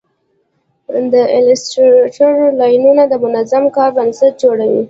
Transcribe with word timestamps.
د 1.11 1.13
ایلیسټریټر 1.35 2.33
لایرونه 2.59 3.03
د 3.07 3.13
منظم 3.23 3.63
کار 3.75 3.89
بنسټ 3.97 4.33
جوړوي. 4.43 4.79